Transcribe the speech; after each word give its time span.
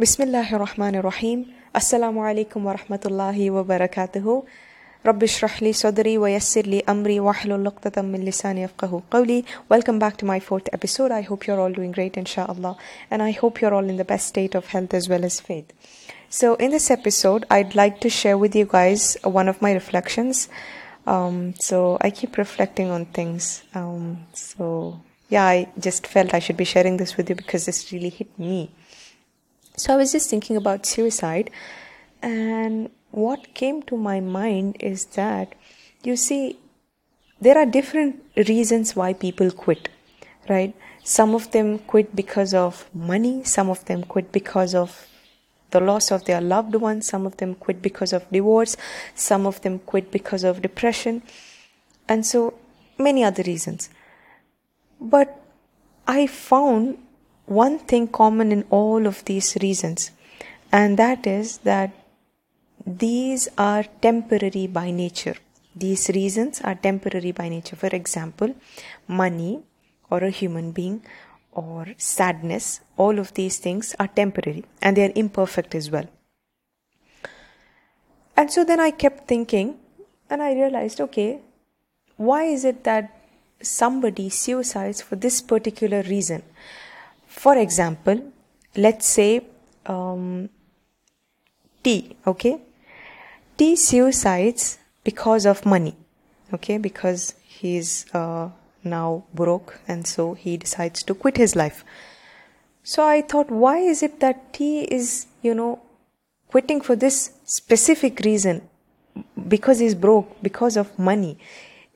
Bismillah 0.00 0.46
ar-Rahman 0.52 0.94
ar-Rahim. 0.94 1.46
Assalamu 1.74 2.20
alaikum 2.22 2.62
wa 2.62 2.76
rahmatullahi 2.76 3.50
wa 3.50 3.64
barakatuhu. 3.64 4.46
Rabbi 5.02 5.26
shrahli 5.26 5.72
sadri 5.74 6.16
wa 6.16 6.28
yassirli 6.28 6.84
amri 6.84 7.18
wa 7.18 7.32
hlul 7.32 7.64
luqtatam 7.68 8.08
min 8.08 8.24
lisani 8.24 8.70
qawli. 8.78 9.44
Welcome 9.68 9.98
back 9.98 10.16
to 10.18 10.24
my 10.24 10.38
fourth 10.38 10.68
episode. 10.72 11.10
I 11.10 11.22
hope 11.22 11.48
you're 11.48 11.58
all 11.58 11.72
doing 11.72 11.90
great 11.90 12.16
inshallah. 12.16 12.76
And 13.10 13.24
I 13.24 13.32
hope 13.32 13.60
you're 13.60 13.74
all 13.74 13.88
in 13.88 13.96
the 13.96 14.04
best 14.04 14.28
state 14.28 14.54
of 14.54 14.68
health 14.68 14.94
as 14.94 15.08
well 15.08 15.24
as 15.24 15.40
faith. 15.40 15.72
So 16.30 16.54
in 16.54 16.70
this 16.70 16.92
episode, 16.92 17.44
I'd 17.50 17.74
like 17.74 18.00
to 18.02 18.08
share 18.08 18.38
with 18.38 18.54
you 18.54 18.66
guys 18.66 19.16
one 19.24 19.48
of 19.48 19.60
my 19.60 19.72
reflections. 19.72 20.48
Um, 21.08 21.54
so 21.58 21.98
I 22.00 22.10
keep 22.10 22.38
reflecting 22.38 22.92
on 22.92 23.06
things. 23.06 23.64
Um, 23.74 24.26
so 24.32 25.00
yeah, 25.28 25.44
I 25.44 25.68
just 25.76 26.06
felt 26.06 26.34
I 26.34 26.38
should 26.38 26.56
be 26.56 26.64
sharing 26.64 26.98
this 26.98 27.16
with 27.16 27.28
you 27.28 27.34
because 27.34 27.66
this 27.66 27.92
really 27.92 28.10
hit 28.10 28.38
me. 28.38 28.70
So 29.78 29.94
I 29.94 29.96
was 29.96 30.10
just 30.10 30.28
thinking 30.28 30.56
about 30.56 30.86
suicide, 30.86 31.50
and 32.20 32.90
what 33.12 33.54
came 33.54 33.80
to 33.82 33.96
my 33.96 34.18
mind 34.18 34.76
is 34.80 35.04
that 35.14 35.54
you 36.02 36.16
see, 36.16 36.58
there 37.40 37.56
are 37.56 37.64
different 37.64 38.20
reasons 38.36 38.96
why 38.96 39.12
people 39.12 39.52
quit, 39.52 39.88
right? 40.48 40.74
Some 41.04 41.32
of 41.32 41.52
them 41.52 41.78
quit 41.78 42.16
because 42.16 42.54
of 42.54 42.90
money, 42.92 43.44
some 43.44 43.70
of 43.70 43.84
them 43.84 44.02
quit 44.02 44.32
because 44.32 44.74
of 44.74 45.06
the 45.70 45.78
loss 45.78 46.10
of 46.10 46.24
their 46.24 46.40
loved 46.40 46.74
ones, 46.74 47.06
some 47.06 47.24
of 47.24 47.36
them 47.36 47.54
quit 47.54 47.80
because 47.80 48.12
of 48.12 48.28
divorce, 48.32 48.76
some 49.14 49.46
of 49.46 49.60
them 49.60 49.78
quit 49.78 50.10
because 50.10 50.42
of 50.42 50.60
depression, 50.60 51.22
and 52.08 52.26
so 52.26 52.54
many 52.98 53.22
other 53.22 53.44
reasons. 53.44 53.90
But 55.00 55.40
I 56.04 56.26
found 56.26 56.98
one 57.48 57.78
thing 57.78 58.08
common 58.08 58.52
in 58.52 58.64
all 58.70 59.06
of 59.06 59.24
these 59.24 59.56
reasons, 59.62 60.10
and 60.70 60.98
that 60.98 61.26
is 61.26 61.58
that 61.58 61.90
these 62.86 63.48
are 63.58 63.84
temporary 64.02 64.66
by 64.66 64.90
nature. 64.90 65.36
These 65.74 66.08
reasons 66.10 66.60
are 66.62 66.74
temporary 66.74 67.32
by 67.32 67.48
nature. 67.48 67.76
For 67.76 67.88
example, 67.88 68.54
money 69.06 69.62
or 70.10 70.24
a 70.24 70.30
human 70.30 70.72
being 70.72 71.02
or 71.52 71.86
sadness, 71.96 72.80
all 72.96 73.18
of 73.18 73.34
these 73.34 73.58
things 73.58 73.94
are 73.98 74.08
temporary 74.08 74.64
and 74.82 74.96
they 74.96 75.04
are 75.04 75.12
imperfect 75.14 75.74
as 75.74 75.90
well. 75.90 76.06
And 78.36 78.50
so 78.50 78.64
then 78.64 78.80
I 78.80 78.90
kept 78.90 79.26
thinking 79.26 79.78
and 80.30 80.42
I 80.42 80.52
realized 80.52 81.00
okay, 81.00 81.40
why 82.16 82.44
is 82.44 82.64
it 82.64 82.84
that 82.84 83.14
somebody 83.60 84.28
suicides 84.28 85.02
for 85.02 85.16
this 85.16 85.40
particular 85.40 86.02
reason? 86.02 86.42
For 87.28 87.56
example, 87.56 88.32
let's 88.74 89.06
say 89.06 89.42
um, 89.86 90.48
T, 91.84 92.16
okay? 92.26 92.60
T 93.56 93.76
suicides 93.76 94.78
because 95.04 95.46
of 95.46 95.64
money, 95.64 95.94
okay? 96.52 96.78
Because 96.78 97.34
he's 97.42 98.12
uh, 98.14 98.50
now 98.82 99.24
broke 99.34 99.78
and 99.86 100.06
so 100.06 100.34
he 100.34 100.56
decides 100.56 101.02
to 101.04 101.14
quit 101.14 101.36
his 101.36 101.54
life. 101.54 101.84
So 102.82 103.04
I 103.04 103.22
thought, 103.22 103.50
why 103.50 103.78
is 103.78 104.02
it 104.02 104.20
that 104.20 104.52
T 104.54 104.80
is, 104.82 105.26
you 105.42 105.54
know, 105.54 105.80
quitting 106.48 106.80
for 106.80 106.96
this 106.96 107.32
specific 107.44 108.20
reason? 108.20 108.68
Because 109.48 109.78
he's 109.80 109.94
broke, 109.94 110.42
because 110.42 110.76
of 110.76 110.98
money. 110.98 111.38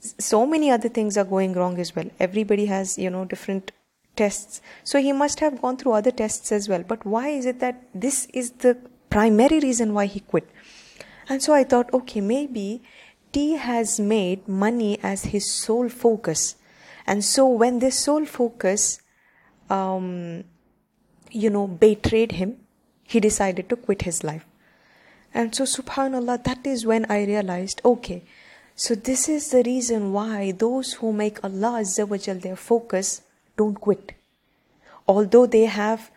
So 0.00 0.44
many 0.44 0.70
other 0.70 0.90
things 0.90 1.16
are 1.16 1.24
going 1.24 1.54
wrong 1.54 1.78
as 1.78 1.96
well. 1.96 2.10
Everybody 2.20 2.66
has, 2.66 2.98
you 2.98 3.08
know, 3.08 3.24
different 3.24 3.72
tests. 4.16 4.60
So 4.82 5.00
he 5.00 5.12
must 5.12 5.40
have 5.40 5.60
gone 5.60 5.76
through 5.76 5.92
other 5.92 6.10
tests 6.10 6.52
as 6.52 6.68
well. 6.68 6.82
But 6.82 7.04
why 7.04 7.28
is 7.28 7.46
it 7.46 7.60
that 7.60 7.82
this 7.94 8.26
is 8.32 8.52
the 8.52 8.76
primary 9.10 9.60
reason 9.60 9.94
why 9.94 10.06
he 10.06 10.20
quit? 10.20 10.48
And 11.28 11.42
so 11.42 11.54
I 11.54 11.64
thought, 11.64 11.92
okay, 11.92 12.20
maybe 12.20 12.82
T 13.32 13.52
has 13.52 13.98
made 13.98 14.46
money 14.46 14.98
as 15.02 15.24
his 15.26 15.50
sole 15.50 15.88
focus. 15.88 16.56
And 17.06 17.24
so 17.24 17.48
when 17.48 17.78
this 17.78 17.98
sole 17.98 18.24
focus, 18.24 19.00
um, 19.70 20.44
you 21.30 21.50
know, 21.50 21.66
betrayed 21.66 22.32
him, 22.32 22.58
he 23.02 23.20
decided 23.20 23.68
to 23.68 23.76
quit 23.76 24.02
his 24.02 24.24
life. 24.24 24.44
And 25.32 25.54
so, 25.54 25.64
subhanAllah, 25.64 26.44
that 26.44 26.64
is 26.64 26.86
when 26.86 27.06
I 27.10 27.24
realized, 27.24 27.82
okay, 27.84 28.22
so 28.76 28.94
this 28.94 29.28
is 29.28 29.50
the 29.50 29.62
reason 29.64 30.12
why 30.12 30.52
those 30.52 30.94
who 30.94 31.12
make 31.12 31.42
Allah 31.42 31.80
Azza 31.80 32.08
wa 32.08 32.16
Jal 32.16 32.36
their 32.36 32.56
focus 32.56 33.22
don't 33.56 33.80
quit. 33.80 34.12
Although 35.06 35.46
they 35.46 35.66
have 35.66 36.10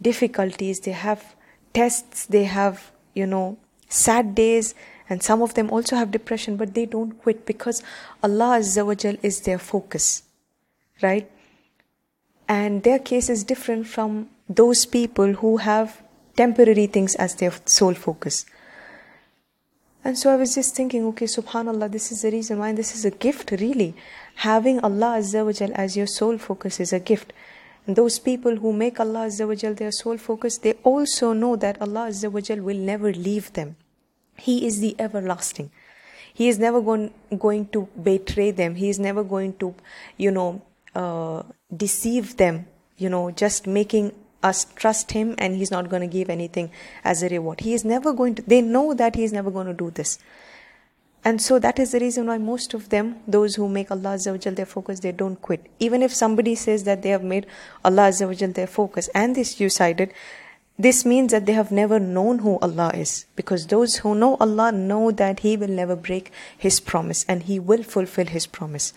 difficulties, 0.00 0.80
they 0.80 0.92
have 0.92 1.34
tests, 1.72 2.26
they 2.26 2.44
have, 2.44 2.92
you 3.14 3.26
know, 3.26 3.58
sad 3.88 4.34
days, 4.34 4.74
and 5.08 5.22
some 5.22 5.42
of 5.42 5.54
them 5.54 5.70
also 5.70 5.96
have 5.96 6.10
depression, 6.10 6.56
but 6.56 6.74
they 6.74 6.86
don't 6.86 7.12
quit 7.22 7.46
because 7.46 7.82
Allah 8.22 8.58
Azza 8.58 9.18
is 9.22 9.40
their 9.42 9.58
focus. 9.58 10.22
Right? 11.02 11.30
And 12.48 12.82
their 12.82 12.98
case 12.98 13.28
is 13.28 13.44
different 13.44 13.86
from 13.86 14.28
those 14.48 14.86
people 14.86 15.32
who 15.34 15.58
have 15.58 16.02
temporary 16.36 16.86
things 16.86 17.14
as 17.16 17.34
their 17.36 17.52
sole 17.64 17.94
focus. 17.94 18.46
And 20.06 20.16
so 20.16 20.32
I 20.32 20.36
was 20.36 20.54
just 20.54 20.76
thinking, 20.76 21.04
okay, 21.06 21.26
subhanAllah, 21.26 21.90
this 21.90 22.12
is 22.12 22.22
the 22.22 22.30
reason 22.30 22.60
why 22.60 22.72
this 22.72 22.94
is 22.94 23.04
a 23.04 23.10
gift, 23.10 23.50
really. 23.50 23.92
Having 24.36 24.78
Allah 24.88 25.16
Azza 25.18 25.44
wa 25.44 25.50
Jal 25.50 25.72
as 25.74 25.96
your 25.96 26.06
sole 26.06 26.38
focus 26.38 26.78
is 26.78 26.92
a 26.92 27.00
gift. 27.00 27.32
And 27.88 27.96
those 27.96 28.20
people 28.20 28.54
who 28.54 28.72
make 28.72 29.00
Allah 29.00 29.26
Azza 29.26 29.48
wa 29.48 29.56
Jal 29.56 29.74
their 29.74 29.90
sole 29.90 30.16
focus, 30.16 30.58
they 30.58 30.74
also 30.84 31.32
know 31.32 31.56
that 31.56 31.82
Allah 31.82 32.06
Azza 32.10 32.30
wa 32.30 32.40
Jal 32.40 32.60
will 32.60 32.76
never 32.76 33.12
leave 33.12 33.52
them. 33.54 33.74
He 34.36 34.64
is 34.64 34.78
the 34.78 34.94
everlasting. 35.00 35.72
He 36.32 36.46
is 36.46 36.60
never 36.60 36.80
going, 36.80 37.12
going 37.36 37.66
to 37.70 37.88
betray 38.00 38.52
them. 38.52 38.76
He 38.76 38.88
is 38.88 39.00
never 39.00 39.24
going 39.24 39.54
to, 39.54 39.74
you 40.16 40.30
know, 40.30 40.62
uh, 40.94 41.42
deceive 41.76 42.36
them, 42.36 42.68
you 42.96 43.08
know, 43.08 43.32
just 43.32 43.66
making 43.66 44.12
us 44.46 44.64
trust 44.76 45.12
him 45.12 45.34
and 45.38 45.56
he's 45.56 45.70
not 45.70 45.88
going 45.90 46.02
to 46.08 46.12
give 46.18 46.30
anything 46.30 46.70
as 47.04 47.22
a 47.22 47.28
reward. 47.28 47.60
He 47.60 47.74
is 47.74 47.84
never 47.84 48.12
going 48.12 48.36
to, 48.36 48.42
they 48.42 48.62
know 48.62 48.94
that 48.94 49.14
he 49.16 49.24
is 49.24 49.32
never 49.32 49.50
going 49.50 49.66
to 49.66 49.74
do 49.74 49.90
this. 49.90 50.18
And 51.26 51.42
so 51.42 51.58
that 51.58 51.80
is 51.80 51.90
the 51.90 51.98
reason 51.98 52.28
why 52.28 52.38
most 52.38 52.72
of 52.72 52.88
them, 52.90 53.16
those 53.26 53.56
who 53.56 53.68
make 53.68 53.90
Allah 53.90 54.10
Azza 54.16 54.30
wa 54.30 54.38
Jal 54.38 54.54
their 54.54 54.64
focus, 54.64 55.00
they 55.00 55.10
don't 55.10 55.40
quit. 55.42 55.66
Even 55.80 56.00
if 56.00 56.14
somebody 56.14 56.54
says 56.54 56.84
that 56.84 57.02
they 57.02 57.08
have 57.08 57.24
made 57.24 57.46
Allah 57.84 58.10
Azza 58.10 58.28
wa 58.28 58.34
Jal 58.34 58.52
their 58.52 58.68
focus 58.68 59.08
and 59.12 59.34
they 59.34 59.42
suicided, 59.42 60.12
this 60.78 61.04
means 61.04 61.32
that 61.32 61.46
they 61.46 61.54
have 61.54 61.72
never 61.72 61.98
known 61.98 62.38
who 62.40 62.58
Allah 62.60 62.92
is. 62.94 63.26
Because 63.34 63.66
those 63.66 63.96
who 63.96 64.14
know 64.14 64.36
Allah 64.36 64.70
know 64.70 65.10
that 65.10 65.40
He 65.40 65.56
will 65.56 65.74
never 65.80 65.96
break 65.96 66.30
His 66.56 66.78
promise 66.78 67.24
and 67.28 67.42
He 67.42 67.58
will 67.58 67.82
fulfill 67.82 68.26
His 68.26 68.46
promise. 68.46 68.92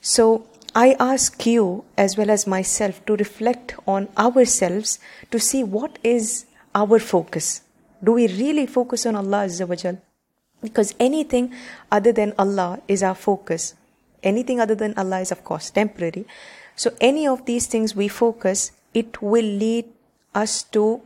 So 0.00 0.46
I 0.74 0.96
ask 0.98 1.44
you 1.44 1.84
as 1.98 2.16
well 2.16 2.30
as 2.30 2.46
myself 2.46 3.04
to 3.04 3.16
reflect 3.16 3.74
on 3.86 4.08
ourselves 4.16 4.98
to 5.30 5.38
see 5.38 5.62
what 5.62 5.98
is 6.02 6.46
our 6.74 6.98
focus. 6.98 7.60
Do 8.02 8.12
we 8.12 8.26
really 8.26 8.66
focus 8.66 9.04
on 9.04 9.14
Allah 9.14 9.44
Azza 9.44 9.68
wa 9.68 9.74
Jal? 9.74 9.98
Because 10.62 10.94
anything 10.98 11.52
other 11.90 12.10
than 12.12 12.32
Allah 12.38 12.80
is 12.88 13.02
our 13.02 13.14
focus. 13.14 13.74
Anything 14.22 14.60
other 14.60 14.74
than 14.74 14.94
Allah 14.96 15.20
is, 15.20 15.30
of 15.30 15.44
course, 15.44 15.70
temporary. 15.70 16.24
So, 16.74 16.92
any 17.00 17.26
of 17.26 17.44
these 17.44 17.66
things 17.66 17.94
we 17.94 18.08
focus, 18.08 18.72
it 18.94 19.20
will 19.20 19.44
lead 19.44 19.84
us 20.34 20.62
to 20.74 21.02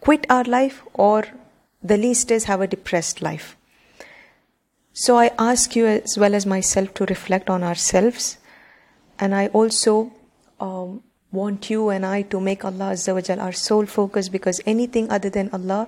quit 0.00 0.26
our 0.30 0.44
life 0.44 0.82
or 0.94 1.24
the 1.82 1.96
least 1.96 2.30
is 2.30 2.44
have 2.44 2.60
a 2.60 2.66
depressed 2.66 3.20
life. 3.20 3.56
So, 4.94 5.18
I 5.18 5.32
ask 5.38 5.76
you 5.76 5.86
as 5.86 6.16
well 6.16 6.34
as 6.34 6.46
myself 6.46 6.94
to 6.94 7.04
reflect 7.04 7.50
on 7.50 7.62
ourselves. 7.62 8.38
And 9.22 9.36
I 9.36 9.46
also 9.58 10.12
um, 10.58 11.00
want 11.30 11.70
you 11.70 11.90
and 11.90 12.04
I 12.04 12.22
to 12.22 12.40
make 12.40 12.64
Allah 12.64 12.90
Azza 12.94 13.38
our 13.40 13.52
sole 13.52 13.86
focus 13.86 14.28
because 14.28 14.60
anything 14.66 15.08
other 15.12 15.30
than 15.30 15.48
Allah 15.52 15.86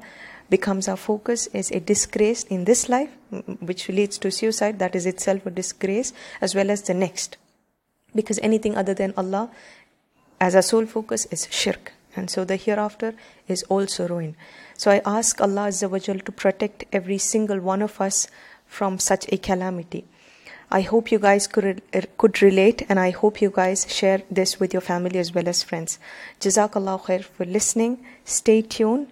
becomes 0.51 0.87
our 0.87 0.97
focus 0.97 1.49
is 1.49 1.73
a 1.73 1.81
disgrace 1.81 2.45
in 2.45 2.65
this 2.65 2.89
life, 2.89 3.11
which 3.59 3.89
leads 3.89 4.19
to 4.19 4.31
suicide. 4.31 4.79
That 4.79 4.95
is 4.95 5.05
itself 5.05 5.47
a 5.47 5.51
disgrace, 5.51 6.13
as 6.41 6.55
well 6.55 6.71
as 6.71 6.83
the 6.83 6.95
next. 6.95 7.37
Because 8.15 8.39
anything 8.39 8.77
other 8.77 8.95
than 8.95 9.13
Allah, 9.17 9.51
as 10.41 10.55
our 10.55 10.63
sole 10.63 10.87
focus, 10.87 11.27
is 11.33 11.49
shirk. 11.51 11.93
And 12.15 12.31
so 12.31 12.45
the 12.45 12.55
hereafter 12.55 13.15
is 13.49 13.65
also 13.65 14.07
ruin. 14.07 14.37
So 14.79 14.93
I 14.93 15.03
ask 15.05 15.41
Allah 15.41 15.67
Azza 15.75 16.25
to 16.25 16.31
protect 16.31 16.85
every 16.93 17.19
single 17.19 17.59
one 17.59 17.83
of 17.83 18.01
us 18.01 18.29
from 18.69 19.01
such 19.01 19.27
a 19.33 19.39
calamity. 19.39 20.05
I 20.77 20.81
hope 20.81 21.13
you 21.13 21.21
guys 21.25 21.47
could 21.47 21.83
could 22.19 22.43
relate 22.43 22.85
and 22.89 22.99
I 22.99 23.11
hope 23.11 23.41
you 23.41 23.51
guys 23.59 23.87
share 23.97 24.23
this 24.39 24.59
with 24.61 24.73
your 24.77 24.81
family 24.91 25.21
as 25.25 25.31
well 25.37 25.49
as 25.53 25.63
friends. 25.63 26.01
Jazakallah 26.41 26.97
khair 27.05 27.23
for 27.23 27.47
listening. 27.59 27.95
Stay 28.25 28.61
tuned. 28.63 29.07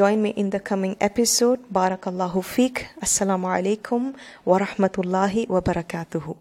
Join 0.00 0.22
me 0.22 0.30
in 0.30 0.48
the 0.56 0.62
coming 0.72 0.96
episode. 1.10 1.68
Barakallahu 1.80 2.42
feek. 2.54 2.86
Assalamu 3.10 3.52
alaikum 3.58 4.10
wa 4.46 4.58
rahmatullahi 4.66 5.48
wa 5.50 5.60
barakatuhu. 5.60 6.36